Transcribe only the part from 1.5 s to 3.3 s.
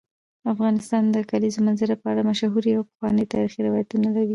منظره په اړه مشهور او پخواي